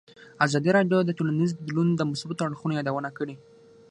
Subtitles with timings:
[0.45, 3.35] ازادي راډیو د ټولنیز بدلون د مثبتو اړخونو یادونه کړې.